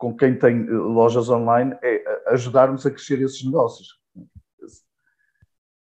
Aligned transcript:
com 0.00 0.16
quem 0.16 0.34
tem 0.34 0.66
eh, 0.66 0.70
lojas 0.70 1.28
online 1.28 1.76
é 1.82 2.22
ajudarmos 2.28 2.86
a 2.86 2.90
crescer 2.90 3.20
esses 3.20 3.44
negócios, 3.44 4.00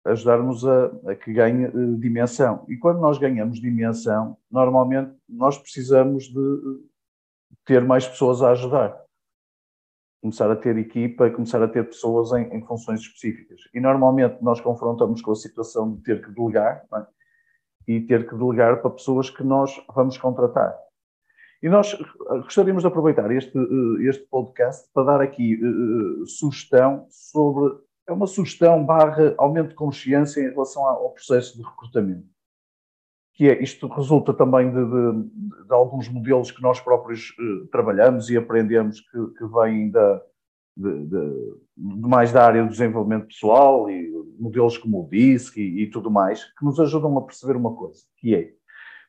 ajudarmos 0.04 0.66
a, 0.66 0.87
a 1.09 1.14
que 1.14 1.32
ganhe 1.32 1.66
uh, 1.66 1.98
dimensão. 1.98 2.66
E 2.68 2.77
quando 2.77 3.01
nós 3.01 3.16
ganhamos 3.16 3.59
dimensão, 3.59 4.37
normalmente 4.51 5.16
nós 5.27 5.56
precisamos 5.56 6.24
de 6.24 6.38
eh, 6.38 7.56
ter 7.64 7.82
mais 7.82 8.06
pessoas 8.06 8.42
a 8.42 8.51
ajudar. 8.51 9.01
Começar 10.20 10.51
a 10.51 10.56
ter 10.56 10.76
equipa, 10.76 11.30
começar 11.30 11.62
a 11.62 11.68
ter 11.68 11.88
pessoas 11.88 12.32
em, 12.32 12.54
em 12.54 12.66
funções 12.66 13.01
específicas. 13.01 13.62
E 13.73 13.80
normalmente 13.80 14.42
nós 14.42 14.60
confrontamos 14.60 15.23
com 15.23 15.32
a 15.32 15.37
situação 15.37 15.90
de 15.90 16.02
ter 16.02 16.23
que 16.23 16.30
delegar 16.32 16.84
é? 16.95 17.06
e 17.88 18.01
ter 18.02 18.29
que 18.29 18.37
delegar 18.37 18.82
para 18.82 18.90
pessoas 18.90 19.30
que 19.30 19.42
nós 19.42 19.82
vamos 19.95 20.18
contratar. 20.18 20.76
E 21.62 21.69
nós 21.69 21.97
gostaríamos 22.43 22.83
de 22.83 22.89
aproveitar 22.89 23.30
este, 23.30 23.57
eh, 23.57 24.09
este 24.09 24.27
podcast 24.27 24.91
para 24.93 25.05
dar 25.05 25.21
aqui 25.21 25.61
uh, 25.65 26.27
sugestão 26.27 27.07
sobre. 27.09 27.79
É 28.05 28.12
uma 28.12 28.27
sugestão 28.27 28.85
barra 28.85 29.32
aumento 29.38 29.69
de 29.69 29.74
consciência 29.77 30.41
em 30.41 30.51
relação 30.51 30.85
ao 30.85 31.10
processo 31.10 31.57
de 31.57 31.63
recrutamento. 31.63 32.27
Que 33.35 33.49
é, 33.49 33.63
isto 33.63 33.87
resulta 33.87 34.35
também 34.35 34.73
de, 34.73 34.85
de, 34.85 35.66
de 35.66 35.73
alguns 35.73 36.09
modelos 36.09 36.51
que 36.51 36.60
nós 36.60 36.80
próprios 36.80 37.30
uh, 37.30 37.69
trabalhamos 37.69 38.29
e 38.29 38.37
aprendemos 38.37 39.01
que, 39.01 39.26
que 39.38 39.47
vêm 39.47 39.88
da, 39.88 40.21
de, 40.76 41.07
de, 41.07 41.54
mais 41.76 42.32
da 42.32 42.45
área 42.45 42.65
do 42.65 42.71
desenvolvimento 42.71 43.29
pessoal 43.29 43.88
e 43.88 44.10
modelos 44.37 44.76
como 44.76 45.04
o 45.04 45.09
DISC 45.09 45.59
e, 45.59 45.85
e, 45.85 45.87
tudo 45.91 46.10
mais, 46.10 46.45
que 46.59 46.65
nos 46.65 46.80
ajudam 46.80 47.16
a 47.16 47.23
perceber 47.23 47.57
uma 47.57 47.76
coisa, 47.76 48.02
que 48.16 48.35
é, 48.35 48.51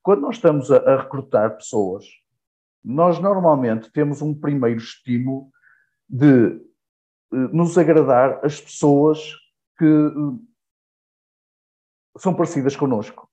quando 0.04 0.22
nós 0.22 0.36
estamos 0.36 0.70
a, 0.72 0.78
a 0.78 1.02
recrutar 1.02 1.58
pessoas, 1.58 2.06
nós 2.84 3.20
normalmente 3.20 3.92
temos 3.92 4.22
um 4.22 4.34
primeiro 4.34 4.80
estímulo 4.80 5.50
de 6.10 6.62
eh, 7.34 7.36
nos 7.52 7.78
agradar 7.78 8.44
as 8.44 8.60
pessoas 8.60 9.20
que 9.78 9.86
eh, 9.86 10.40
são 12.18 12.34
parecidas 12.34 12.76
connosco. 12.76 13.30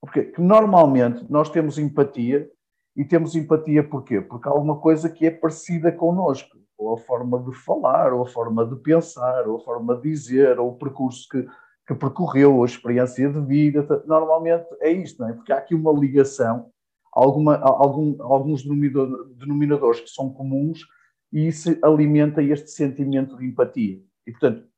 Porque 0.00 0.32
normalmente 0.38 1.24
nós 1.30 1.50
temos 1.50 1.78
empatia 1.78 2.50
e 2.96 3.04
temos 3.04 3.34
empatia 3.34 3.86
porquê? 3.86 4.20
Porque 4.20 4.48
há 4.48 4.52
alguma 4.52 4.80
coisa 4.80 5.10
que 5.10 5.26
é 5.26 5.30
parecida 5.30 5.92
connosco, 5.92 6.56
ou 6.78 6.94
a 6.94 6.98
forma 6.98 7.42
de 7.42 7.52
falar, 7.52 8.12
ou 8.12 8.22
a 8.22 8.26
forma 8.26 8.64
de 8.66 8.76
pensar, 8.76 9.46
ou 9.46 9.56
a 9.56 9.60
forma 9.60 9.96
de 9.96 10.02
dizer, 10.02 10.58
ou 10.58 10.70
o 10.70 10.78
percurso 10.78 11.28
que, 11.28 11.46
que 11.86 11.94
percorreu, 11.94 12.62
a 12.62 12.66
experiência 12.66 13.28
de 13.28 13.40
vida. 13.40 14.02
Normalmente 14.06 14.66
é 14.80 14.90
isto, 14.90 15.20
não 15.20 15.28
é? 15.28 15.32
Porque 15.32 15.52
há 15.52 15.58
aqui 15.58 15.74
uma 15.74 15.92
ligação 15.92 16.70
alguma, 17.16 17.56
algum, 17.56 18.22
alguns 18.22 18.62
denominadores 18.62 20.00
que 20.00 20.10
são 20.10 20.30
comuns 20.30 20.86
e 21.32 21.46
isso 21.46 21.76
alimenta 21.82 22.42
este 22.42 22.70
sentimento 22.70 23.38
de 23.38 23.46
empatia. 23.46 24.02
E, 24.26 24.30
portanto, 24.30 24.68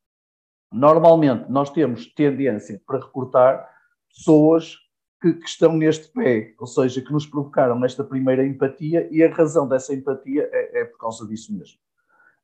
normalmente 0.72 1.50
nós 1.50 1.68
temos 1.70 2.06
tendência 2.14 2.80
para 2.86 3.00
recrutar 3.00 3.68
pessoas 4.08 4.76
que, 5.20 5.32
que, 5.32 5.48
estão 5.48 5.76
neste 5.76 6.12
pé, 6.12 6.54
ou 6.60 6.66
seja, 6.66 7.02
que 7.02 7.12
nos 7.12 7.26
provocaram 7.26 7.84
esta 7.84 8.04
primeira 8.04 8.46
empatia 8.46 9.08
e 9.10 9.22
a 9.24 9.34
razão 9.34 9.68
dessa 9.68 9.92
empatia 9.92 10.48
é, 10.52 10.82
é 10.82 10.84
por 10.84 10.98
causa 10.98 11.26
disso 11.26 11.52
mesmo. 11.52 11.78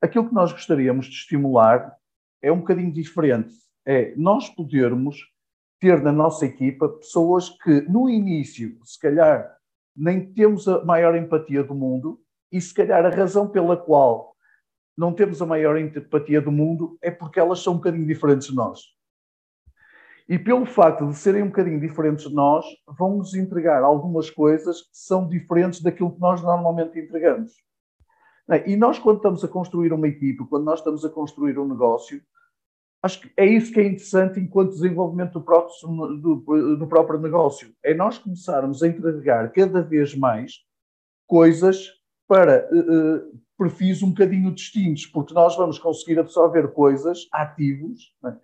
Aquilo 0.03 0.28
que 0.28 0.34
nós 0.34 0.50
gostaríamos 0.53 1.06
de 1.06 1.12
estimular 1.12 1.97
é 2.43 2.50
um 2.50 2.59
bocadinho 2.59 2.93
diferente. 2.93 3.54
É 3.87 4.12
nós 4.16 4.49
podermos 4.49 5.19
ter 5.78 6.03
na 6.03 6.10
nossa 6.10 6.47
equipa 6.47 6.88
pessoas 6.88 7.49
que, 7.49 7.83
no 7.83 8.09
início, 8.10 8.77
se 8.83 8.99
calhar 8.99 9.53
nem 9.97 10.32
temos 10.32 10.66
a 10.66 10.84
maior 10.84 11.15
empatia 11.16 11.62
do 11.62 11.75
mundo, 11.75 12.21
e 12.50 12.60
se 12.60 12.72
calhar 12.72 13.05
a 13.05 13.10
razão 13.10 13.49
pela 13.49 13.77
qual 13.77 14.34
não 14.97 15.12
temos 15.12 15.43
a 15.43 15.47
maior 15.47 15.77
empatia 15.77 16.41
do 16.41 16.53
mundo 16.53 16.97
é 17.03 17.10
porque 17.10 17.41
elas 17.41 17.60
são 17.60 17.75
um 17.75 17.77
bocadinho 17.77 18.06
diferentes 18.06 18.49
de 18.49 18.54
nós. 18.54 18.81
E 20.28 20.38
pelo 20.38 20.65
facto 20.65 21.06
de 21.06 21.16
serem 21.16 21.43
um 21.43 21.49
bocadinho 21.49 21.81
diferentes 21.81 22.28
de 22.28 22.34
nós, 22.34 22.65
vão-nos 22.97 23.34
entregar 23.34 23.83
algumas 23.83 24.31
coisas 24.31 24.83
que 24.83 24.88
são 24.93 25.28
diferentes 25.28 25.83
daquilo 25.83 26.15
que 26.15 26.21
nós 26.21 26.41
normalmente 26.41 26.99
entregamos. 26.99 27.53
E 28.66 28.77
nós, 28.77 28.99
quando 28.99 29.16
estamos 29.16 29.44
a 29.44 29.49
construir 29.49 29.93
uma 29.93 30.09
equipe, 30.09 30.47
quando 30.49 30.65
nós 30.65 30.78
estamos 30.78 31.04
a 31.04 31.10
construir 31.10 31.59
um 31.59 31.69
negócio, 31.69 32.22
Acho 33.04 33.20
que 33.20 33.31
é 33.37 33.44
isso 33.44 33.70
que 33.70 33.81
é 33.81 33.87
interessante 33.87 34.41
enquanto 34.41 34.70
desenvolvimento 34.70 35.34
do 35.34 35.42
próprio, 35.42 35.75
do, 36.16 36.76
do 36.78 36.87
próprio 36.87 37.20
negócio. 37.20 37.70
É 37.82 37.92
nós 37.92 38.16
começarmos 38.16 38.82
a 38.82 38.88
entregar 38.88 39.53
cada 39.53 39.82
vez 39.82 40.15
mais 40.15 40.65
coisas 41.26 41.91
para 42.26 42.66
uh, 42.72 43.38
perfis 43.59 44.03
um 44.03 44.09
bocadinho 44.09 44.50
distintos, 44.54 45.04
porque 45.04 45.34
nós 45.34 45.54
vamos 45.54 45.78
conseguir 45.78 46.19
absorver 46.19 46.69
coisas, 46.69 47.28
ativos, 47.31 48.15
né, 48.22 48.38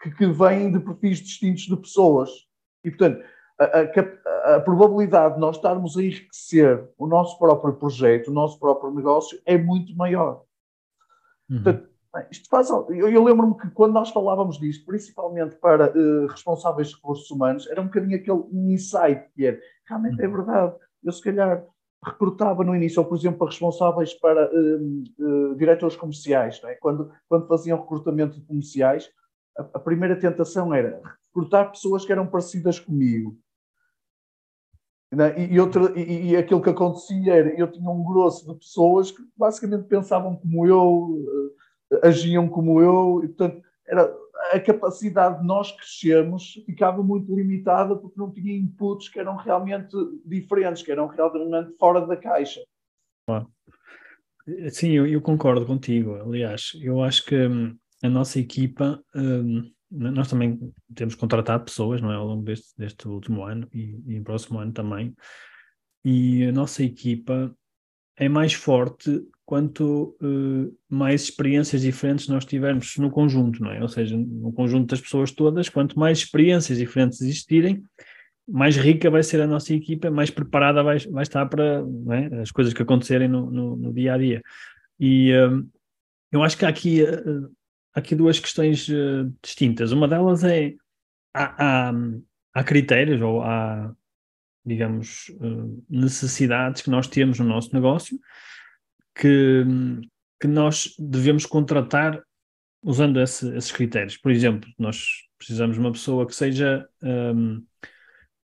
que, 0.00 0.10
que 0.10 0.26
vêm 0.28 0.72
de 0.72 0.80
perfis 0.80 1.18
distintos 1.18 1.64
de 1.64 1.76
pessoas. 1.76 2.30
E, 2.82 2.90
portanto, 2.90 3.22
a, 3.60 3.64
a, 3.64 4.56
a, 4.56 4.60
probabilidade 4.60 5.34
de 5.34 5.40
nós 5.40 5.56
estarmos 5.56 5.94
a 5.94 6.02
enriquecer 6.02 6.88
o 6.96 7.06
nosso 7.06 7.38
próprio 7.38 7.74
projeto, 7.74 8.28
o 8.28 8.34
nosso 8.34 8.58
próprio 8.58 8.94
negócio, 8.94 9.38
é 9.44 9.58
muito 9.58 9.94
maior. 9.94 10.42
Uhum. 11.50 11.62
Portanto, 11.62 11.95
isto 12.30 12.48
faz, 12.48 12.70
eu, 12.70 13.08
eu 13.08 13.24
lembro-me 13.24 13.56
que 13.56 13.70
quando 13.70 13.92
nós 13.92 14.10
falávamos 14.10 14.58
disto, 14.58 14.84
principalmente 14.86 15.56
para 15.56 15.90
uh, 15.90 16.26
responsáveis 16.26 16.88
de 16.88 16.94
recursos 16.96 17.30
humanos, 17.30 17.66
era 17.68 17.80
um 17.80 17.86
bocadinho 17.86 18.16
aquele 18.16 18.44
insight 18.72 19.28
que 19.34 19.46
era, 19.46 19.58
realmente 19.88 20.22
é 20.22 20.26
uhum. 20.26 20.32
verdade, 20.32 20.76
eu 21.02 21.12
se 21.12 21.22
calhar 21.22 21.64
recrutava 22.04 22.62
no 22.62 22.74
início, 22.74 23.02
ou 23.02 23.08
por 23.08 23.16
exemplo, 23.16 23.38
para 23.38 23.48
responsáveis 23.48 24.14
para 24.14 24.50
uh, 24.52 25.04
uh, 25.18 25.56
diretores 25.56 25.96
comerciais, 25.96 26.60
é? 26.64 26.74
quando, 26.74 27.10
quando 27.28 27.48
faziam 27.48 27.80
recrutamento 27.80 28.38
de 28.38 28.46
comerciais, 28.46 29.10
a, 29.58 29.62
a, 29.62 29.80
primeira 29.80 30.18
tentação 30.18 30.72
era 30.72 31.00
recrutar 31.26 31.70
pessoas 31.70 32.04
que 32.04 32.12
eram 32.12 32.26
parecidas 32.26 32.78
comigo. 32.78 33.36
É? 35.12 35.40
E, 35.40 35.54
e, 35.54 35.60
outra, 35.60 35.98
e, 35.98 36.30
e 36.30 36.36
aquilo 36.36 36.62
que 36.62 36.70
acontecia 36.70 37.34
era, 37.34 37.48
eu 37.58 37.70
tinha 37.70 37.90
um 37.90 38.04
grosso 38.04 38.46
de 38.46 38.58
pessoas 38.58 39.10
que 39.10 39.22
basicamente 39.36 39.86
pensavam 39.86 40.36
como 40.36 40.66
eu, 40.66 41.24
agiam 42.02 42.48
como 42.48 42.80
eu, 42.80 43.22
e 43.24 43.28
portanto 43.28 43.62
era, 43.86 44.12
a 44.52 44.60
capacidade 44.60 45.40
de 45.40 45.46
nós 45.46 45.72
crescermos 45.72 46.54
ficava 46.66 47.02
muito 47.02 47.34
limitada 47.34 47.96
porque 47.96 48.18
não 48.18 48.30
tinha 48.30 48.56
inputs 48.56 49.08
que 49.08 49.18
eram 49.18 49.36
realmente 49.36 49.96
diferentes, 50.24 50.82
que 50.82 50.92
eram 50.92 51.06
realmente 51.06 51.76
fora 51.78 52.06
da 52.06 52.16
caixa. 52.16 52.60
Sim, 54.70 54.92
eu, 54.92 55.06
eu 55.06 55.20
concordo 55.20 55.66
contigo. 55.66 56.14
Aliás, 56.14 56.72
eu 56.80 57.02
acho 57.02 57.24
que 57.24 57.34
hum, 57.34 57.76
a 58.02 58.08
nossa 58.08 58.38
equipa, 58.38 59.02
hum, 59.14 59.72
nós 59.90 60.28
também 60.28 60.72
temos 60.94 61.14
contratado 61.14 61.64
pessoas 61.64 62.00
não 62.00 62.12
é, 62.12 62.16
ao 62.16 62.26
longo 62.26 62.42
deste, 62.42 62.76
deste 62.76 63.08
último 63.08 63.44
ano 63.44 63.68
e, 63.72 64.00
e 64.06 64.20
próximo 64.20 64.58
ano 64.58 64.72
também, 64.72 65.14
e 66.04 66.44
a 66.44 66.52
nossa 66.52 66.84
equipa 66.84 67.52
é 68.16 68.28
mais 68.28 68.52
forte 68.52 69.26
quanto 69.46 70.16
uh, 70.20 70.76
mais 70.88 71.22
experiências 71.22 71.80
diferentes 71.80 72.26
nós 72.26 72.44
tivermos 72.44 72.96
no 72.96 73.10
conjunto, 73.10 73.62
não 73.62 73.70
é? 73.70 73.80
Ou 73.80 73.88
seja, 73.88 74.16
no 74.16 74.52
conjunto 74.52 74.90
das 74.90 75.00
pessoas 75.00 75.30
todas, 75.30 75.68
quanto 75.68 75.98
mais 75.98 76.18
experiências 76.18 76.78
diferentes 76.78 77.20
existirem, 77.20 77.82
mais 78.46 78.76
rica 78.76 79.08
vai 79.08 79.22
ser 79.22 79.40
a 79.40 79.46
nossa 79.46 79.72
equipa, 79.72 80.10
mais 80.10 80.30
preparada 80.30 80.82
vai, 80.82 80.98
vai 80.98 81.22
estar 81.22 81.46
para 81.46 81.84
é? 82.10 82.40
as 82.42 82.50
coisas 82.50 82.74
que 82.74 82.82
acontecerem 82.82 83.28
no, 83.28 83.50
no, 83.50 83.76
no, 83.76 83.92
dia 83.94 84.14
a 84.14 84.18
dia. 84.18 84.42
E 84.98 85.32
uh, 85.32 85.64
eu 86.32 86.42
acho 86.42 86.58
que 86.58 86.64
há 86.64 86.68
aqui, 86.68 87.02
uh, 87.04 87.48
aqui 87.94 88.14
duas 88.14 88.40
questões 88.40 88.88
distintas. 89.42 89.92
Uma 89.92 90.08
delas 90.08 90.42
é 90.42 90.74
há, 91.32 91.88
há, 91.88 91.94
há 92.52 92.64
critérios 92.64 93.22
ou 93.22 93.42
há 93.42 93.94
digamos, 94.66 95.30
eh, 95.40 95.80
necessidades 95.88 96.82
que 96.82 96.90
nós 96.90 97.06
temos 97.06 97.38
no 97.38 97.46
nosso 97.46 97.72
negócio 97.72 98.18
que, 99.16 99.64
que 100.40 100.46
nós 100.46 100.94
devemos 100.98 101.46
contratar 101.46 102.22
usando 102.82 103.20
esse, 103.20 103.48
esses 103.56 103.72
critérios. 103.72 104.16
Por 104.16 104.30
exemplo, 104.30 104.70
nós 104.78 105.06
precisamos 105.38 105.74
de 105.74 105.80
uma 105.80 105.92
pessoa 105.92 106.26
que 106.26 106.34
seja 106.34 106.86
um, 107.02 107.62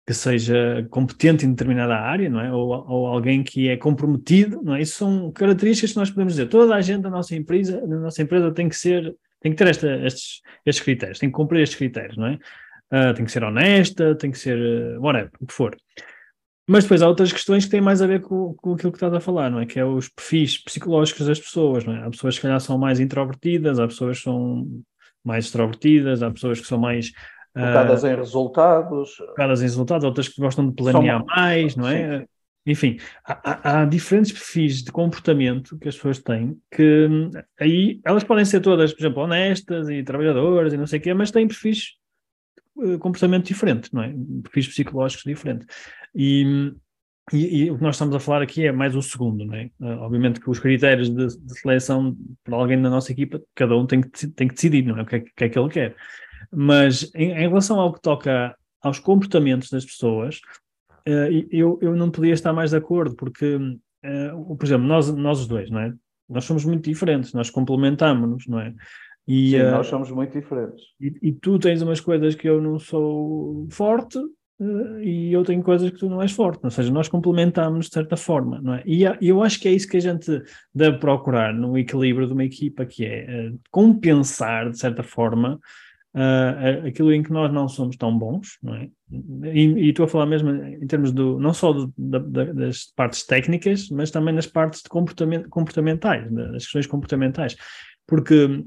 que 0.06 0.15
seja 0.15 0.87
competente 0.88 1.44
em 1.44 1.50
determinada 1.50 1.94
área, 1.94 2.31
não 2.31 2.41
é? 2.41 2.50
Ou, 2.50 2.69
ou, 2.88 3.06
alguém 3.09 3.43
que 3.43 3.69
é 3.69 3.76
comprometido, 3.76 4.62
não 4.62 4.75
é? 4.75 4.81
Isso 4.81 4.97
são 4.97 5.31
características 5.31 5.93
que 5.93 5.99
nós 5.99 6.09
podemos 6.09 6.32
dizer. 6.32 6.49
Toda 6.49 6.75
a 6.75 6.81
gente 6.81 7.03
da 7.03 7.11
nossa 7.11 7.37
empresa, 7.37 7.79
da 7.87 7.97
nossa 7.99 8.23
empresa 8.23 8.50
tem 8.50 8.71
que 8.71 8.76
ser, 8.76 9.14
tem 9.41 9.53
que 9.53 9.59
ter 9.59 9.69
esta, 9.69 9.87
estes, 10.06 10.41
estes 10.64 10.82
critérios, 10.82 11.19
tem 11.19 11.29
que 11.29 11.35
cumprir 11.35 11.61
estes 11.61 11.76
critérios, 11.76 12.17
não 12.17 12.26
é? 12.26 12.38
Uh, 12.91 13.12
tem 13.12 13.26
que 13.26 13.31
ser 13.31 13.44
honesta, 13.44 14.14
tem 14.14 14.31
que 14.31 14.38
ser 14.38 14.56
uh, 14.56 14.99
whatever, 14.99 15.31
o 15.41 15.47
que 15.47 15.53
for. 15.53 15.76
Mas 16.69 16.85
depois 16.85 17.00
há 17.00 17.09
outras 17.09 17.32
questões 17.32 17.65
que 17.65 17.70
têm 17.70 17.81
mais 17.81 18.03
a 18.03 18.06
ver 18.06 18.20
com, 18.20 18.53
com 18.55 18.75
aquilo 18.75 18.93
que 18.93 18.99
estás 18.99 19.15
a 19.15 19.20
falar, 19.20 19.50
não 19.50 19.59
é? 19.59 19.65
Que 19.65 19.81
é 19.81 19.85
os 19.85 20.09
perfis 20.09 20.62
psicológicos 20.62 21.26
das 21.26 21.41
pessoas, 21.41 21.85
não 21.85 21.97
é? 21.97 22.05
Há 22.05 22.11
pessoas 22.11 22.37
que, 22.37 22.43
calhar, 22.43 22.61
são 22.61 22.76
mais 22.76 23.00
introvertidas, 23.00 23.79
há 23.79 23.87
pessoas 23.87 24.19
que 24.19 24.25
são 24.25 24.67
mais 25.25 25.47
extrovertidas, 25.47 26.23
há 26.23 26.31
pessoas 26.31 26.61
que 26.61 26.67
são 26.67 26.79
mais 26.79 27.11
Focadas 27.55 28.03
uh, 28.03 28.06
em 28.06 28.17
resultados. 28.17 29.17
Focadas 29.17 29.61
em 29.61 29.65
resultados, 29.65 30.05
outras 30.05 30.29
que 30.29 30.41
gostam 30.41 30.69
de 30.69 30.75
planear 30.75 31.19
São... 31.19 31.26
mais, 31.26 31.76
não 31.76 31.88
é? 31.88 32.20
Sim. 32.20 32.26
Enfim, 32.67 32.99
há, 33.25 33.81
há, 33.81 33.85
diferentes 33.87 34.31
perfis 34.31 34.82
de 34.82 34.93
comportamento 34.93 35.79
que 35.79 35.88
as 35.88 35.97
pessoas 35.97 36.19
têm 36.19 36.59
que 36.71 37.06
hum, 37.11 37.31
aí 37.59 37.99
elas 38.05 38.23
podem 38.25 38.44
ser 38.44 38.61
todas, 38.61 38.93
por 38.93 39.00
exemplo, 39.00 39.23
honestas 39.23 39.88
e 39.88 40.03
trabalhadoras 40.03 40.75
e 40.75 40.76
não 40.76 40.87
sei 40.87 40.99
o 40.99 41.03
quê, 41.03 41.14
mas 41.14 41.31
têm 41.31 41.49
perfis 41.49 41.94
comportamento 43.01 43.47
diferente, 43.47 43.93
não 43.93 44.03
é? 44.03 44.15
Perfis 44.43 44.69
psicológicos 44.69 45.25
diferentes. 45.25 45.67
E, 46.15 46.73
e, 47.33 47.65
e, 47.65 47.71
o 47.71 47.77
que 47.77 47.83
nós 47.83 47.97
estamos 47.97 48.15
a 48.15 48.21
falar 48.21 48.43
aqui 48.43 48.67
é 48.67 48.73
mais 48.73 48.95
o 48.95 49.03
segundo, 49.03 49.45
não 49.45 49.55
é? 49.55 49.71
Uh, 49.81 49.99
obviamente 50.01 50.41
que 50.41 50.49
os 50.49 50.59
critérios 50.59 51.11
de, 51.11 51.27
de, 51.27 51.61
seleção 51.61 52.17
para 52.45 52.57
alguém 52.57 52.81
da 52.81 52.89
nossa 52.89 53.13
equipa, 53.13 53.41
cada 53.55 53.77
um 53.77 53.87
tem 53.87 54.01
que, 54.01 54.27
tem 54.29 54.49
que 54.49 54.55
decidir, 54.55 54.83
não 54.83 54.99
é? 54.99 55.03
O 55.03 55.07
que 55.07 55.17
é, 55.17 55.21
que, 55.21 55.45
é 55.45 55.49
que 55.49 55.59
ele 55.59 55.69
quer. 55.69 55.97
Mas 56.51 57.11
em, 57.15 57.33
em, 57.33 57.49
relação 57.49 57.79
ao 57.79 57.93
que 57.93 58.01
toca 58.01 58.57
aos 58.81 58.99
comportamentos 58.99 59.71
das 59.71 59.85
pessoas, 59.85 60.41
uh, 61.07 61.47
eu, 61.51 61.79
eu 61.83 61.95
não 61.95 62.11
podia 62.11 62.33
estar 62.33 62.53
mais 62.53 62.71
de 62.71 62.77
acordo, 62.77 63.15
porque, 63.17 63.59
por 64.01 64.65
exemplo, 64.65 64.87
nós, 64.87 65.15
nós 65.15 65.41
os 65.41 65.47
dois, 65.47 65.71
não 65.71 65.81
é? 65.81 65.93
Nós 66.29 66.45
somos 66.45 66.65
muito 66.65 66.89
diferentes, 66.89 67.33
nós 67.33 67.51
complementamos-nos, 67.51 68.47
não 68.47 68.61
é? 68.61 68.75
E, 69.29 69.51
Sim, 69.51 69.61
uh, 69.61 69.71
nós 69.73 69.87
somos 69.87 70.11
muito 70.11 70.33
diferentes. 70.33 70.83
E, 70.99 71.13
e, 71.21 71.33
tu 71.33 71.59
tens 71.59 71.83
umas 71.83 72.01
coisas 72.01 72.35
que 72.35 72.49
eu 72.49 72.63
não 72.63 72.79
sou 72.79 73.69
forte 73.71 74.19
uh, 74.19 75.01
e 75.03 75.31
eu 75.31 75.45
tenho 75.45 75.63
coisas 75.63 75.91
que 75.91 75.99
tu 75.99 76.09
não 76.09 76.23
és 76.23 76.33
forte. 76.33 76.61
Ou 76.65 76.71
seja, 76.71 76.91
nós 76.91 77.09
complementamos 77.09 77.89
de 77.89 77.93
certa 77.93 78.17
forma, 78.17 78.59
não 78.63 78.73
é? 78.73 78.83
E 78.87 79.05
eu 79.21 79.43
acho 79.43 79.61
que 79.61 79.69
é 79.69 79.73
isso 79.73 79.87
que 79.87 79.99
a 79.99 80.01
gente 80.01 80.43
deve 80.75 80.97
procurar 80.97 81.53
no 81.53 81.77
equilíbrio 81.77 82.27
de 82.27 82.33
uma 82.33 82.45
equipa, 82.45 82.87
que 82.87 83.05
é 83.05 83.51
uh, 83.51 83.61
compensar, 83.71 84.71
de 84.71 84.79
certa 84.79 85.03
forma, 85.03 85.61
uh, 86.15 86.87
aquilo 86.87 87.13
em 87.13 87.23
que 87.23 87.31
nós 87.31 87.53
não 87.53 87.69
somos 87.69 87.99
tão 87.99 88.17
bons, 88.17 88.57
não 88.63 88.77
é? 88.77 88.89
E, 89.53 89.65
e 89.65 89.89
estou 89.91 90.07
a 90.07 90.09
falar 90.09 90.25
mesmo 90.25 90.51
em 90.51 90.87
termos 90.87 91.13
do, 91.13 91.39
não 91.39 91.53
só 91.53 91.75
do, 91.75 91.93
da, 91.99 92.19
das 92.19 92.87
partes 92.97 93.27
técnicas, 93.27 93.91
mas 93.91 94.11
também 94.11 94.35
nas 94.35 94.47
partes 94.47 94.83
de 94.83 94.89
comportamento, 94.89 95.51
comportamentais, 95.51 96.33
das 96.33 96.65
questões 96.65 96.87
comportamentais, 96.87 97.57
porque 98.07 98.65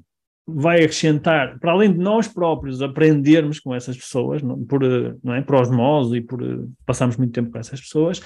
vai 0.55 0.77
acrescentar, 0.77 1.59
para 1.59 1.71
além 1.71 1.91
de 1.91 1.99
nós 1.99 2.27
próprios 2.27 2.81
aprendermos 2.81 3.59
com 3.59 3.73
essas 3.73 3.97
pessoas, 3.97 4.41
não, 4.41 4.63
por, 4.65 4.81
não 5.23 5.33
é, 5.33 5.41
por 5.41 5.55
osmose 5.55 6.17
e 6.17 6.21
por 6.21 6.41
passarmos 6.85 7.17
muito 7.17 7.33
tempo 7.33 7.51
com 7.51 7.57
essas 7.57 7.79
pessoas, 7.79 8.21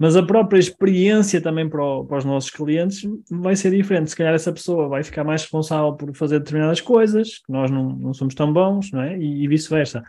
mas 0.00 0.16
a 0.16 0.22
própria 0.22 0.58
experiência 0.58 1.42
também 1.42 1.68
para, 1.68 1.84
o, 1.84 2.06
para, 2.06 2.16
os 2.16 2.24
nossos 2.24 2.48
clientes 2.48 3.02
vai 3.30 3.54
ser 3.54 3.70
diferente. 3.70 4.08
Se 4.08 4.16
calhar 4.16 4.32
essa 4.32 4.50
pessoa 4.50 4.88
vai 4.88 5.02
ficar 5.02 5.24
mais 5.24 5.42
responsável 5.42 5.92
por 5.92 6.16
fazer 6.16 6.38
determinadas 6.38 6.80
coisas, 6.80 7.38
que 7.38 7.52
nós 7.52 7.70
não, 7.70 7.90
não 7.90 8.14
somos 8.14 8.34
tão 8.34 8.50
bons, 8.50 8.90
não 8.92 9.02
é? 9.02 9.18
E, 9.18 9.44
e 9.44 9.46
vice-versa. 9.48 10.02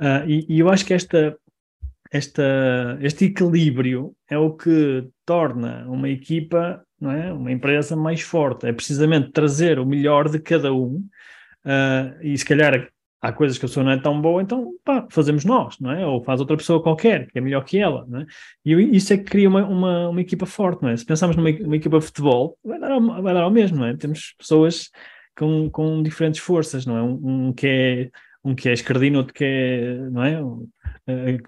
Uh, 0.00 0.26
e, 0.26 0.46
e, 0.48 0.60
eu 0.60 0.70
acho 0.70 0.86
que 0.86 0.94
esta, 0.94 1.36
esta, 2.10 2.98
este 3.02 3.26
equilíbrio 3.26 4.14
é 4.30 4.38
o 4.38 4.50
que 4.50 5.06
torna 5.26 5.84
uma 5.88 6.08
equipa, 6.08 6.82
não 7.04 7.12
é? 7.12 7.32
uma 7.32 7.52
empresa 7.52 7.94
mais 7.94 8.20
forte. 8.20 8.66
É 8.66 8.72
precisamente 8.72 9.30
trazer 9.30 9.78
o 9.78 9.86
melhor 9.86 10.28
de 10.28 10.38
cada 10.38 10.72
um. 10.72 11.06
Uh, 11.64 12.22
e 12.22 12.36
se 12.36 12.44
calhar 12.44 12.88
há 13.20 13.32
coisas 13.32 13.56
que 13.56 13.64
a 13.64 13.68
pessoa 13.68 13.84
não 13.84 13.92
é 13.92 13.98
tão 13.98 14.20
boa, 14.20 14.42
então 14.42 14.74
pá, 14.84 15.06
fazemos 15.10 15.44
nós, 15.44 15.78
não 15.80 15.90
é? 15.90 16.06
Ou 16.06 16.22
faz 16.22 16.40
outra 16.40 16.56
pessoa 16.56 16.82
qualquer, 16.82 17.26
que 17.30 17.38
é 17.38 17.40
melhor 17.40 17.64
que 17.64 17.78
ela, 17.78 18.04
não 18.06 18.20
é? 18.20 18.26
E 18.64 18.72
isso 18.96 19.14
é 19.14 19.16
que 19.16 19.24
cria 19.24 19.48
uma, 19.48 19.64
uma, 19.64 20.08
uma 20.10 20.20
equipa 20.20 20.44
forte, 20.44 20.82
não 20.82 20.90
é? 20.90 20.96
Se 20.96 21.06
pensarmos 21.06 21.36
numa 21.36 21.48
uma 21.50 21.76
equipa 21.76 21.98
de 21.98 22.04
futebol, 22.04 22.58
vai 22.62 22.78
dar, 22.78 22.90
ao, 22.90 23.00
vai 23.22 23.34
dar 23.34 23.42
ao 23.42 23.50
mesmo, 23.50 23.78
não 23.78 23.86
é? 23.86 23.96
Temos 23.96 24.34
pessoas 24.36 24.90
com, 25.36 25.70
com 25.70 26.02
diferentes 26.02 26.40
forças, 26.40 26.84
não 26.84 26.98
é? 26.98 27.02
Um, 27.02 27.48
um 27.48 27.52
que 27.52 27.66
é 27.66 28.10
um 28.44 28.54
que 28.54 28.68
é 28.68 28.74
escardino, 28.74 29.18
outro 29.18 29.32
que 29.32 29.44
é, 29.44 29.96
não 30.10 30.22
é? 30.22 30.42
Uh, 30.42 30.62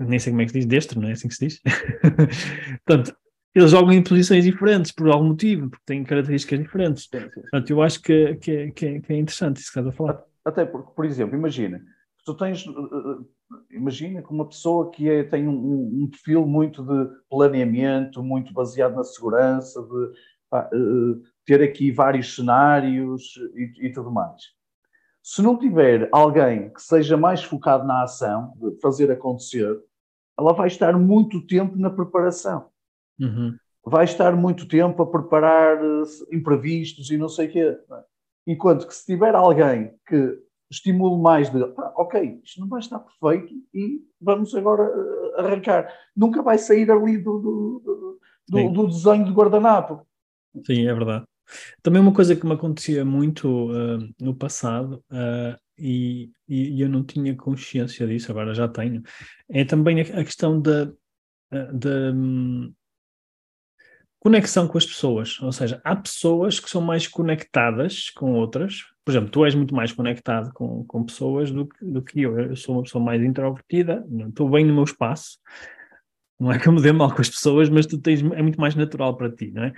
nem 0.01 0.19
sei 0.19 0.33
como 0.33 0.41
é 0.41 0.47
que 0.47 0.53
se 0.53 0.59
diz, 0.61 0.67
destro, 0.67 0.99
não 0.99 1.09
é 1.09 1.13
assim 1.13 1.29
que 1.29 1.35
se 1.35 1.47
diz? 1.47 1.63
Portanto, 2.87 3.15
eles 3.57 3.71
jogam 3.71 3.91
em 3.91 4.03
posições 4.03 4.45
diferentes 4.45 4.93
por 4.93 5.09
algum 5.09 5.29
motivo, 5.29 5.71
porque 5.71 5.85
têm 5.87 6.05
características 6.05 6.59
diferentes. 6.59 7.07
Portanto, 7.07 7.71
eu 7.71 7.81
acho 7.81 8.03
que, 8.03 8.35
que, 8.37 8.51
é, 8.51 8.71
que, 8.71 8.87
é, 8.87 9.01
que 9.01 9.13
é 9.15 9.17
interessante 9.17 9.57
isso 9.57 9.73
que 9.73 9.79
estás 9.79 9.87
a 9.87 9.93
falar. 9.93 10.23
Até 10.45 10.67
porque, 10.67 10.93
por 10.95 11.07
exemplo, 11.07 11.35
imagina, 11.35 11.81
tu 12.27 12.35
tens, 12.35 12.67
eh, 12.67 12.71
eh, 12.71 13.77
imagina 13.77 14.23
que 14.23 14.31
uma 14.31 14.47
pessoa 14.47 14.91
que 14.91 15.09
é, 15.09 15.25
tem 15.25 15.49
um, 15.49 16.03
um, 16.03 16.07
perfil 16.11 16.47
muito 16.47 16.83
de 16.83 17.11
planeamento, 17.31 18.23
muito 18.23 18.53
baseado 18.53 18.95
na 18.95 19.05
segurança, 19.05 19.81
de 19.81 20.13
pá, 20.51 20.69
uh, 20.75 21.23
ter 21.47 21.63
aqui 21.63 21.91
vários 21.91 22.35
cenários 22.35 23.39
e, 23.55 23.87
e, 23.87 23.93
tudo 23.93 24.11
mais. 24.11 24.43
Se 25.23 25.41
não 25.41 25.59
tiver 25.59 26.11
alguém 26.13 26.71
que 26.75 26.83
seja 26.83 27.17
mais 27.17 27.43
focado 27.43 27.87
na 27.87 28.03
ação, 28.03 28.53
de 28.61 28.79
fazer 28.83 29.11
acontecer, 29.11 29.81
ela 30.39 30.53
vai 30.53 30.67
estar 30.67 30.93
muito 30.99 31.47
tempo 31.47 31.75
na 31.77 31.89
preparação. 31.89 32.69
Uhum. 33.21 33.57
Vai 33.85 34.05
estar 34.05 34.35
muito 34.35 34.67
tempo 34.67 35.03
a 35.03 35.07
preparar 35.07 35.79
imprevistos 36.33 37.11
e 37.11 37.17
não 37.17 37.29
sei 37.29 37.49
o 37.49 37.53
quê. 37.53 37.61
É? 37.61 38.05
Enquanto 38.49 38.87
que 38.87 38.95
se 38.95 39.07
tiver 39.07 39.35
alguém 39.35 39.93
que 40.07 40.39
estimule 40.71 41.21
mais 41.21 41.51
de, 41.51 41.63
ah, 41.63 41.93
ok, 41.97 42.41
isto 42.45 42.61
não 42.61 42.69
vai 42.69 42.81
estar 42.81 42.99
perfeito 42.99 43.55
e 43.73 44.01
vamos 44.21 44.55
agora 44.55 44.83
eh, 44.83 45.41
arrancar. 45.41 45.93
Nunca 46.17 46.43
vai 46.43 46.59
sair 46.59 46.91
ali 46.91 47.19
do, 47.19 47.39
do, 47.39 48.21
do, 48.49 48.71
do 48.71 48.87
desenho 48.89 49.25
de 49.25 49.33
guardanapo. 49.33 50.07
Sim, 50.65 50.87
é 50.87 50.95
verdade. 50.95 51.25
Também 51.83 52.03
uma 52.03 52.13
coisa 52.13 52.35
que 52.35 52.45
me 52.45 52.55
acontecia 52.55 53.05
muito 53.05 53.71
uh, 53.71 54.15
no 54.21 54.35
passado, 54.35 55.05
uh, 55.13 55.57
e, 55.79 56.33
e, 56.49 56.81
eu 56.81 56.89
não 56.89 57.05
tinha 57.05 57.37
consciência 57.37 58.07
disso, 58.07 58.33
agora 58.33 58.55
já 58.55 58.67
tenho, 58.67 59.03
é 59.49 59.65
também 59.65 60.01
a, 60.01 60.21
a 60.21 60.25
questão 60.25 60.61
da, 60.61 60.87
da, 61.73 62.13
um, 62.13 62.73
conexão 64.27 64.67
com 64.67 64.77
as 64.77 64.85
pessoas, 64.85 65.41
ou 65.41 65.53
seja, 65.53 65.81
há 65.85 65.95
pessoas 65.95 66.59
que 66.59 66.69
são 66.69 66.83
mais 66.83 67.07
conectadas 67.07 68.11
com 68.11 68.33
outras. 68.33 68.83
Por 69.05 69.13
exemplo, 69.13 69.31
tu 69.31 69.45
és 69.45 69.55
muito 69.55 69.73
mais 69.73 69.93
conectado 69.93 70.53
com, 70.53 70.85
com 70.85 71.05
pessoas 71.05 71.53
do 71.53 71.69
do 71.81 72.03
que 72.03 72.23
eu. 72.23 72.37
Eu 72.37 72.57
sou 72.57 72.75
uma 72.75 72.83
pessoa 72.83 73.03
mais 73.05 73.23
introvertida, 73.23 74.05
estou 74.29 74.51
bem 74.51 74.65
no 74.65 74.75
meu 74.75 74.83
espaço. 74.83 75.39
Não 76.41 76.51
é 76.51 76.59
que 76.59 76.67
eu 76.67 76.73
me 76.73 76.83
dê 76.83 76.91
mal 76.91 77.15
com 77.15 77.21
as 77.21 77.31
pessoas, 77.31 77.69
mas 77.69 77.87
tu 77.87 77.99
tens, 78.01 78.21
é 78.21 78.43
muito 78.43 78.61
mais 78.61 78.75
natural 78.75 79.17
para 79.17 79.31
ti, 79.31 79.53
não 79.53 79.63
é? 79.63 79.73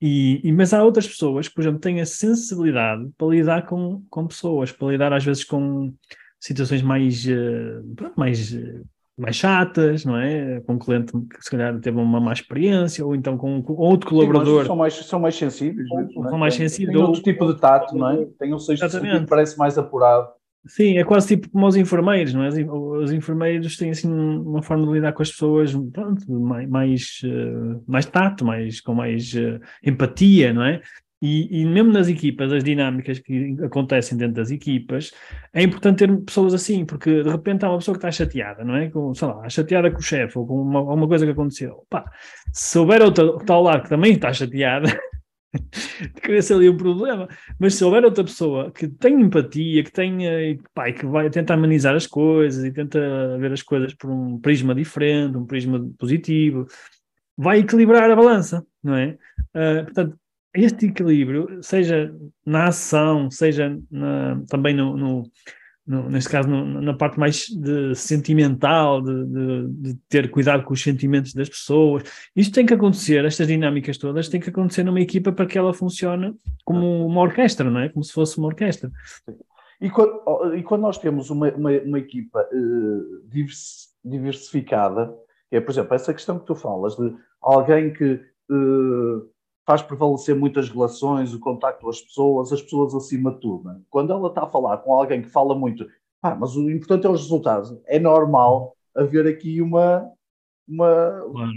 E, 0.00 0.40
e, 0.42 0.50
mas 0.50 0.74
há 0.74 0.82
outras 0.82 1.06
pessoas 1.06 1.46
que, 1.46 1.54
por 1.54 1.60
exemplo, 1.60 1.78
têm 1.78 2.00
a 2.00 2.06
sensibilidade 2.06 3.08
para 3.16 3.28
lidar 3.28 3.66
com, 3.66 4.04
com 4.10 4.26
pessoas, 4.26 4.72
para 4.72 4.88
lidar 4.88 5.12
às 5.12 5.24
vezes 5.24 5.44
com 5.44 5.94
situações 6.40 6.82
mais, 6.82 7.24
uh, 7.24 8.12
mais 8.16 8.52
uh, 8.52 8.84
mais 9.18 9.36
chatas, 9.36 10.04
não 10.04 10.16
é? 10.16 10.60
Com 10.60 10.74
um 10.74 10.78
cliente 10.78 11.12
que 11.12 11.42
se 11.42 11.50
calhar 11.50 11.78
teve 11.80 11.98
uma 11.98 12.20
má 12.20 12.32
experiência, 12.32 13.04
ou 13.04 13.14
então 13.14 13.36
com, 13.36 13.62
com 13.62 13.74
outro 13.74 14.08
colaborador. 14.08 14.62
Sim, 14.62 14.66
são, 14.66 14.76
mais, 14.76 14.94
são 14.94 15.20
mais 15.20 15.34
sensíveis. 15.34 15.88
São, 15.88 16.34
é? 16.34 16.38
mais 16.38 16.54
sensíveis. 16.54 16.96
Tem 16.96 17.06
outro 17.06 17.22
tipo 17.22 17.52
de 17.52 17.60
tato, 17.60 17.96
não 17.96 18.10
é? 18.10 18.26
Tem 18.38 18.54
um 18.54 18.58
sexto 18.58 18.88
sentido 18.88 19.20
que 19.20 19.26
parece 19.26 19.58
mais 19.58 19.76
apurado. 19.76 20.28
Sim, 20.64 20.96
é 20.96 21.04
quase 21.04 21.28
tipo 21.28 21.50
como 21.50 21.66
os 21.66 21.74
enfermeiros, 21.74 22.32
não 22.32 22.44
é? 22.44 22.48
Os 22.48 23.12
enfermeiros 23.12 23.76
têm 23.76 23.90
assim 23.90 24.08
uma 24.08 24.62
forma 24.62 24.86
de 24.86 24.92
lidar 24.92 25.12
com 25.12 25.22
as 25.22 25.30
pessoas 25.30 25.74
pronto, 25.92 26.30
mais, 26.30 26.68
mais, 26.68 27.20
uh, 27.24 27.82
mais 27.86 28.06
tato, 28.06 28.44
mais, 28.44 28.80
com 28.80 28.94
mais 28.94 29.34
uh, 29.34 29.60
empatia, 29.84 30.52
não 30.52 30.62
é? 30.62 30.80
E, 31.22 31.62
e, 31.62 31.64
mesmo 31.64 31.92
nas 31.92 32.08
equipas, 32.08 32.52
as 32.52 32.64
dinâmicas 32.64 33.20
que 33.20 33.56
acontecem 33.62 34.18
dentro 34.18 34.34
das 34.34 34.50
equipas, 34.50 35.12
é 35.52 35.62
importante 35.62 35.98
ter 35.98 36.20
pessoas 36.22 36.52
assim, 36.52 36.84
porque 36.84 37.22
de 37.22 37.30
repente 37.30 37.64
há 37.64 37.70
uma 37.70 37.78
pessoa 37.78 37.94
que 37.94 37.98
está 37.98 38.10
chateada, 38.10 38.64
não 38.64 38.74
é? 38.74 38.90
Com, 38.90 39.14
sei 39.14 39.28
lá, 39.28 39.48
chateada 39.48 39.88
com 39.88 39.98
o 39.98 40.02
chefe 40.02 40.36
ou 40.36 40.44
com 40.44 40.60
uma, 40.60 40.80
alguma 40.80 41.06
coisa 41.06 41.24
que 41.24 41.30
aconteceu. 41.30 41.86
Pá, 41.88 42.04
se 42.52 42.76
houver 42.76 43.00
outra 43.02 43.36
que 43.36 43.42
está 43.42 43.54
ao 43.54 43.62
lado 43.62 43.84
que 43.84 43.88
também 43.88 44.14
está 44.14 44.32
chateada, 44.32 44.88
cria-se 46.22 46.52
ali 46.52 46.68
um 46.68 46.76
problema. 46.76 47.28
Mas 47.56 47.76
se 47.76 47.84
houver 47.84 48.04
outra 48.04 48.24
pessoa 48.24 48.72
que 48.72 48.88
tem 48.88 49.20
empatia, 49.20 49.84
que 49.84 49.92
tenha, 49.92 50.58
pá, 50.74 50.90
que 50.90 51.06
vai 51.06 51.30
tentar 51.30 51.54
amenizar 51.54 51.94
as 51.94 52.06
coisas 52.08 52.64
e 52.64 52.72
tenta 52.72 53.38
ver 53.38 53.52
as 53.52 53.62
coisas 53.62 53.94
por 53.94 54.10
um 54.10 54.40
prisma 54.40 54.74
diferente, 54.74 55.36
um 55.36 55.46
prisma 55.46 55.88
positivo, 55.96 56.66
vai 57.36 57.60
equilibrar 57.60 58.10
a 58.10 58.16
balança, 58.16 58.66
não 58.82 58.96
é? 58.96 59.16
Uh, 59.54 59.84
portanto, 59.84 60.18
este 60.54 60.86
equilíbrio, 60.86 61.62
seja 61.62 62.14
na 62.44 62.68
ação, 62.68 63.30
seja 63.30 63.78
na, 63.90 64.42
também 64.48 64.74
no, 64.74 64.96
no, 64.96 65.22
no, 65.86 66.08
neste 66.10 66.30
caso, 66.30 66.48
no, 66.48 66.80
na 66.80 66.94
parte 66.94 67.18
mais 67.18 67.46
de 67.48 67.94
sentimental, 67.94 69.00
de, 69.00 69.24
de, 69.24 69.68
de, 69.68 69.94
ter 70.08 70.30
cuidado 70.30 70.62
com 70.62 70.74
os 70.74 70.82
sentimentos 70.82 71.32
das 71.32 71.48
pessoas. 71.48 72.02
Isto 72.36 72.54
tem 72.54 72.66
que 72.66 72.74
acontecer, 72.74 73.24
estas 73.24 73.46
dinâmicas 73.46 73.98
todas 73.98 74.28
têm 74.28 74.40
que 74.40 74.50
acontecer 74.50 74.82
numa 74.82 75.00
equipa 75.00 75.32
para 75.32 75.46
que 75.46 75.58
ela 75.58 75.74
funcione 75.74 76.34
como 76.64 77.06
uma 77.06 77.20
orquestra, 77.22 77.70
não 77.70 77.80
é? 77.80 77.88
Como 77.88 78.04
se 78.04 78.12
fosse 78.12 78.38
uma 78.38 78.48
orquestra. 78.48 78.90
E 79.80 79.90
quando, 79.90 80.54
e 80.54 80.62
quando 80.62 80.82
nós 80.82 80.98
temos 80.98 81.30
uma, 81.30 81.50
uma, 81.52 81.70
uma 81.72 81.98
equipa 81.98 82.46
uh, 82.52 83.28
diversificada, 84.04 85.12
é, 85.50 85.60
por 85.60 85.72
exemplo, 85.72 85.94
essa 85.94 86.14
questão 86.14 86.38
que 86.38 86.46
tu 86.46 86.54
falas 86.54 86.96
de 86.96 87.12
alguém 87.40 87.92
que 87.92 88.20
uh, 88.48 89.28
faz 89.64 89.82
prevalecer 89.82 90.34
muitas 90.34 90.68
relações, 90.68 91.32
o 91.32 91.40
contacto 91.40 91.82
com 91.82 91.90
as 91.90 92.00
pessoas, 92.00 92.52
as 92.52 92.62
pessoas 92.62 92.94
acima 92.94 93.32
de 93.32 93.40
tudo. 93.40 93.64
Né? 93.64 93.80
Quando 93.88 94.12
ela 94.12 94.28
está 94.28 94.44
a 94.44 94.50
falar 94.50 94.78
com 94.78 94.92
alguém 94.92 95.22
que 95.22 95.28
fala 95.28 95.54
muito, 95.54 95.86
ah, 96.22 96.34
mas 96.34 96.56
o 96.56 96.70
importante 96.70 97.06
é 97.06 97.10
os 97.10 97.22
resultados, 97.22 97.76
é 97.86 97.98
normal 97.98 98.76
haver 98.94 99.26
aqui 99.26 99.62
uma, 99.62 100.08
uma, 100.68 101.20
claro. 101.30 101.52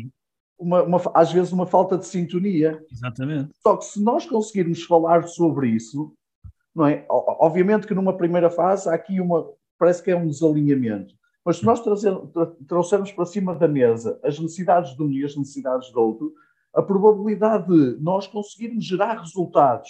uma, 0.57 0.83
uma, 0.83 1.01
às 1.13 1.31
vezes 1.31 1.51
uma 1.51 1.65
falta 1.65 1.97
de 1.97 2.05
sintonia. 2.05 2.83
Exatamente. 2.91 3.51
Só 3.61 3.77
que 3.77 3.85
se 3.85 4.01
nós 4.01 4.25
conseguirmos 4.25 4.83
falar 4.83 5.27
sobre 5.27 5.69
isso, 5.69 6.13
não 6.75 6.85
é? 6.85 7.05
Obviamente 7.09 7.87
que 7.87 7.93
numa 7.93 8.15
primeira 8.15 8.49
fase 8.49 8.89
há 8.89 8.93
aqui 8.93 9.19
uma, 9.19 9.49
parece 9.77 10.03
que 10.03 10.11
é 10.11 10.15
um 10.15 10.27
desalinhamento. 10.27 11.15
Mas 11.43 11.57
se 11.57 11.65
nós 11.65 11.79
trazer, 11.79 12.11
trouxermos 12.67 13.11
para 13.11 13.25
cima 13.25 13.53
da 13.53 13.67
mesa 13.67 14.19
as 14.23 14.39
necessidades 14.39 14.95
de 14.95 15.03
um 15.03 15.11
e 15.11 15.23
as 15.23 15.35
necessidades 15.35 15.91
do 15.91 16.01
outro, 16.01 16.33
a 16.75 16.81
probabilidade 16.81 17.67
de 17.67 18.03
nós 18.03 18.27
conseguirmos 18.27 18.85
gerar 18.85 19.19
resultados 19.19 19.89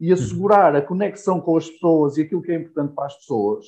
e 0.00 0.08
uhum. 0.08 0.14
assegurar 0.14 0.76
a 0.76 0.82
conexão 0.82 1.40
com 1.40 1.56
as 1.56 1.68
pessoas 1.68 2.16
e 2.16 2.22
aquilo 2.22 2.42
que 2.42 2.52
é 2.52 2.56
importante 2.56 2.94
para 2.94 3.06
as 3.06 3.16
pessoas, 3.16 3.66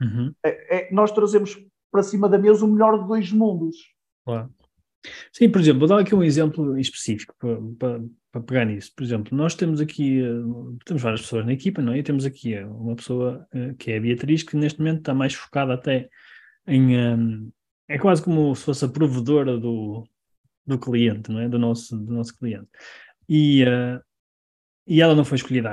uhum. 0.00 0.32
é, 0.44 0.76
é, 0.76 0.92
nós 0.92 1.10
trazemos 1.10 1.58
para 1.90 2.02
cima 2.02 2.28
da 2.28 2.38
mesa 2.38 2.64
o 2.64 2.68
melhor 2.68 3.00
de 3.00 3.08
dois 3.08 3.32
mundos. 3.32 3.76
Claro. 4.24 4.50
Sim, 5.32 5.50
por 5.50 5.60
exemplo, 5.60 5.80
vou 5.80 5.88
dar 5.88 6.00
aqui 6.00 6.14
um 6.14 6.22
exemplo 6.22 6.78
específico 6.78 7.34
para, 7.38 7.56
para, 7.78 8.04
para, 8.32 8.40
pegar 8.42 8.64
nisso. 8.64 8.92
Por 8.94 9.04
exemplo, 9.04 9.36
nós 9.36 9.54
temos 9.54 9.80
aqui, 9.80 10.20
eh, 10.20 10.42
temos 10.84 11.02
várias 11.02 11.22
pessoas 11.22 11.46
na 11.46 11.52
equipa, 11.52 11.80
não 11.80 11.92
é? 11.92 11.98
E 11.98 12.02
temos 12.02 12.24
aqui 12.24 12.54
eh, 12.54 12.66
uma 12.66 12.96
pessoa 12.96 13.46
eh, 13.52 13.74
que 13.78 13.92
é 13.92 13.98
a 13.98 14.00
Beatriz, 14.00 14.42
que 14.42 14.56
neste 14.56 14.80
momento 14.80 14.98
está 14.98 15.14
mais 15.14 15.34
focada 15.34 15.74
até 15.74 16.08
em. 16.66 17.52
é 17.88 17.98
quase 17.98 18.22
como 18.22 18.54
se 18.56 18.64
fosse 18.64 18.84
a 18.84 18.88
provedora 18.88 19.56
do, 19.56 20.04
do 20.66 20.78
cliente, 20.78 21.30
não 21.30 21.40
é? 21.40 21.48
Do 21.48 21.58
nosso, 21.58 21.96
do 21.96 22.12
nosso 22.12 22.36
cliente. 22.36 22.68
E, 23.28 23.64
uh, 23.64 24.00
e 24.86 25.00
ela 25.00 25.14
não 25.14 25.24
foi 25.24 25.36
escolhida 25.36 25.70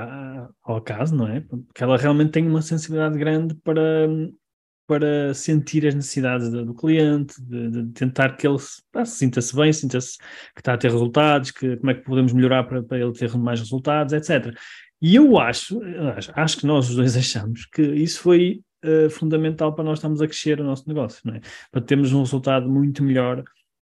ao 0.62 0.76
acaso, 0.76 1.14
não 1.14 1.28
é? 1.28 1.40
Porque 1.40 1.82
ela 1.82 1.96
realmente 1.96 2.32
tem 2.32 2.46
uma 2.46 2.62
sensibilidade 2.62 3.18
grande 3.18 3.54
para, 3.56 4.08
para 4.86 5.32
sentir 5.34 5.86
as 5.86 5.94
necessidades 5.94 6.50
do, 6.50 6.64
do 6.64 6.74
cliente, 6.74 7.34
de, 7.42 7.70
de, 7.70 7.92
tentar 7.92 8.36
que 8.36 8.46
ele 8.46 8.58
ah, 8.94 9.04
sinta-se 9.04 9.54
bem, 9.54 9.72
sinta-se 9.72 10.18
que 10.18 10.60
está 10.60 10.74
a 10.74 10.78
ter 10.78 10.90
resultados, 10.90 11.50
que, 11.50 11.76
como 11.76 11.90
é 11.90 11.94
que 11.94 12.04
podemos 12.04 12.32
melhorar 12.32 12.64
para, 12.64 12.82
para 12.82 12.98
ele 12.98 13.12
ter 13.12 13.34
mais 13.36 13.60
resultados, 13.60 14.12
etc. 14.12 14.54
E 15.00 15.14
eu 15.16 15.38
acho, 15.38 15.80
acho 16.34 16.56
que 16.58 16.66
nós 16.66 16.88
os 16.88 16.96
dois 16.96 17.16
achamos 17.16 17.66
que 17.66 17.82
isso 17.82 18.20
foi 18.20 18.62
uh, 18.84 19.10
fundamental 19.10 19.74
para 19.74 19.84
nós 19.84 19.98
estarmos 19.98 20.20
a 20.20 20.26
crescer 20.26 20.60
o 20.60 20.64
nosso 20.64 20.88
negócio, 20.88 21.20
não 21.24 21.34
é? 21.34 21.40
Para 21.70 21.80
termos 21.82 22.12
um 22.12 22.20
resultado 22.20 22.68
muito 22.68 23.02
melhor 23.02 23.44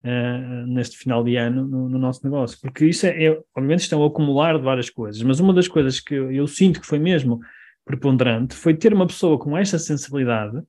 uh, 0.06 0.66
neste 0.66 0.96
final 0.96 1.24
de 1.24 1.36
ano 1.36 1.66
no, 1.66 1.88
no, 1.88 1.98
nosso 1.98 2.24
negócio. 2.24 2.58
Porque 2.60 2.86
isso 2.86 3.06
é, 3.06 3.24
é, 3.24 3.40
obviamente, 3.54 3.80
isto 3.80 3.94
é 3.94 3.98
um 3.98 4.04
acumular 4.04 4.56
de 4.56 4.64
várias 4.64 4.88
coisas, 4.88 5.20
mas 5.22 5.40
uma 5.40 5.52
das 5.52 5.66
coisas 5.66 5.98
que 5.98 6.14
eu, 6.14 6.30
eu 6.30 6.46
sinto 6.46 6.80
que 6.80 6.86
foi 6.86 6.98
mesmo 6.98 7.40
preponderante 7.84 8.54
foi 8.54 8.74
ter 8.74 8.94
uma 8.94 9.06
pessoa 9.06 9.38
com 9.38 9.56
esta 9.56 9.78
sensibilidade 9.78 10.62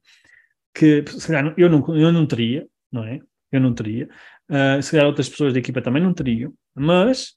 que, 0.74 1.04
se 1.08 1.28
calhar, 1.28 1.54
eu 1.58 1.70
não, 1.70 1.96
eu 1.96 2.12
não 2.12 2.26
teria, 2.26 2.68
não 2.92 3.04
é? 3.04 3.20
Eu 3.52 3.62
não 3.62 3.74
teria. 3.74 4.10
Uh, 4.50 4.82
se 4.82 4.92
calhar 4.92 5.06
outras 5.06 5.30
pessoas 5.30 5.54
da 5.54 5.60
equipa 5.60 5.82
também 5.82 6.02
não 6.02 6.14
teriam, 6.14 6.54
mas 6.76 7.36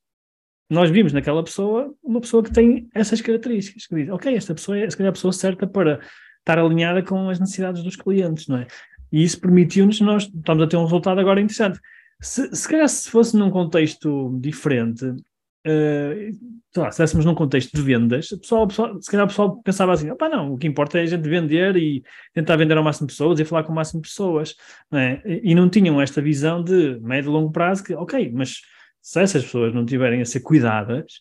nós 0.69 0.91
vimos 0.91 1.13
naquela 1.13 1.43
pessoa 1.43 1.93
uma 2.03 2.21
pessoa 2.21 2.43
que 2.43 2.53
tem 2.53 2.89
essas 2.95 3.21
características, 3.21 3.87
que 3.87 3.95
diz, 3.95 4.09
ok, 4.09 4.35
esta 4.35 4.55
pessoa 4.55 4.79
é 4.79 4.89
se 4.89 4.97
calhar 4.97 5.11
a 5.11 5.15
pessoa 5.15 5.33
certa 5.33 5.67
para 5.67 6.01
estar 6.39 6.59
alinhada 6.59 7.03
com 7.03 7.29
as 7.29 7.39
necessidades 7.39 7.83
dos 7.83 7.97
clientes, 7.97 8.47
não 8.47 8.59
é? 8.59 8.67
E 9.13 9.23
isso 9.23 9.41
permitiu-nos, 9.41 10.01
nós 10.01 10.25
estamos 10.25 10.63
a 10.63 10.67
ter 10.67 10.77
um 10.77 10.85
resultado 10.85 11.21
agora 11.21 11.41
interessante. 11.41 11.81
Se, 12.21 12.55
se 12.55 12.69
calhar 12.69 12.89
se 12.89 13.11
fosse 13.11 13.37
num 13.37 13.51
contexto 13.51 14.39
diferente, 14.41 15.05
uh, 15.07 16.51
se 16.73 16.81
estivéssemos 16.81 17.25
num 17.25 17.35
contexto 17.35 17.75
de 17.75 17.83
vendas, 17.83 18.31
o 18.31 18.39
pessoal, 18.39 18.69
se 19.01 19.11
calhar 19.11 19.25
o 19.25 19.29
pessoal 19.29 19.63
pensava 19.63 19.93
assim, 19.93 20.11
opá, 20.11 20.29
não, 20.29 20.53
o 20.53 20.59
que 20.59 20.67
importa 20.67 20.99
é 20.99 21.03
a 21.03 21.07
gente 21.07 21.29
vender 21.29 21.77
e 21.77 22.03
tentar 22.33 22.57
vender 22.57 22.77
ao 22.77 22.85
máximo 22.85 23.07
de 23.07 23.13
pessoas 23.13 23.41
e 23.41 23.45
falar 23.45 23.65
com 23.65 23.73
o 23.73 23.75
máximo 23.75 24.01
de 24.03 24.09
pessoas, 24.09 24.55
não 24.91 24.99
é? 24.99 25.23
e 25.25 25.55
não 25.55 25.69
tinham 25.69 26.01
esta 26.01 26.23
visão 26.23 26.63
de 26.63 27.01
médio 27.01 27.31
e 27.31 27.33
longo 27.33 27.51
prazo 27.51 27.83
que, 27.83 27.95
ok, 27.95 28.31
mas 28.33 28.61
se 29.03 29.21
essas 29.21 29.45
pessoas 29.45 29.75
não 29.75 29.85
tiverem 29.85 30.21
a 30.21 30.25
ser 30.25 30.41
cuidadas, 30.41 31.21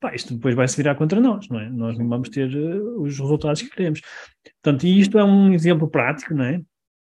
pá, 0.00 0.14
isto 0.14 0.34
depois 0.34 0.54
vai 0.54 0.66
se 0.68 0.76
virar 0.76 0.94
contra 0.94 1.20
nós, 1.20 1.48
não 1.48 1.60
é? 1.60 1.68
Nós 1.70 1.98
não 1.98 2.08
vamos 2.08 2.28
ter 2.28 2.48
uh, 2.54 3.02
os 3.02 3.18
resultados 3.18 3.62
que 3.62 3.70
queremos. 3.70 4.00
Portanto, 4.62 4.84
e 4.84 5.00
isto 5.00 5.18
é 5.18 5.24
um 5.24 5.52
exemplo 5.52 5.88
prático, 5.88 6.34
não 6.34 6.44
é? 6.44 6.60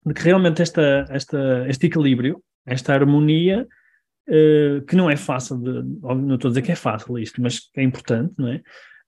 De 0.05 0.13
que 0.13 0.23
realmente 0.23 0.61
esta, 0.61 1.05
esta, 1.09 1.67
este 1.67 1.87
equilíbrio, 1.87 2.41
esta 2.65 2.93
harmonia, 2.93 3.67
uh, 4.27 4.81
que 4.85 4.95
não 4.95 5.09
é 5.09 5.15
fácil, 5.15 5.57
de, 5.57 5.83
não 6.01 6.35
estou 6.35 6.49
a 6.49 6.51
dizer 6.51 6.61
que 6.61 6.71
é 6.71 6.75
fácil 6.75 7.17
isto, 7.17 7.41
mas 7.41 7.69
é 7.75 7.83
importante, 7.83 8.33
não 8.37 8.47
é? 8.49 8.61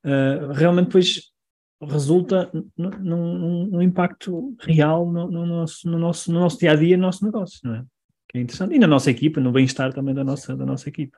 Uh, 0.05 0.51
realmente 0.53 0.87
depois 0.87 1.31
resulta 1.81 2.49
num, 2.77 3.67
num 3.67 3.81
impacto 3.81 4.55
real 4.59 5.11
no, 5.11 5.29
no, 5.29 5.45
nosso, 5.45 5.89
no, 5.89 5.99
nosso, 5.99 6.31
no 6.31 6.39
nosso 6.39 6.59
dia 6.59 6.71
a 6.71 6.75
dia, 6.75 6.95
no 6.95 7.03
nosso 7.03 7.25
negócio, 7.25 7.59
não 7.63 7.75
é? 7.75 7.83
Que 8.29 8.37
é 8.37 8.41
interessante. 8.41 8.75
E 8.75 8.79
na 8.79 8.87
nossa 8.87 9.11
equipa, 9.11 9.39
no 9.41 9.51
bem-estar 9.51 9.93
também 9.93 10.13
da 10.13 10.23
nossa, 10.23 10.55
da 10.55 10.65
nossa 10.65 10.87
equipa. 10.89 11.17